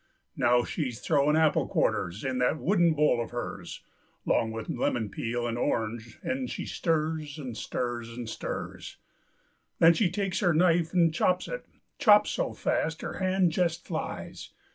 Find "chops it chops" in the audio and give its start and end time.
11.11-12.31